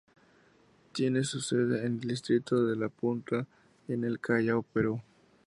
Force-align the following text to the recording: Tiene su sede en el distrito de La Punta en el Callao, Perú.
Tiene 0.93 1.23
su 1.23 1.41
sede 1.41 1.85
en 1.85 1.99
el 1.99 1.99
distrito 1.99 2.65
de 2.65 2.75
La 2.75 2.89
Punta 2.89 3.45
en 3.87 4.03
el 4.03 4.19
Callao, 4.19 4.63
Perú. 4.63 4.99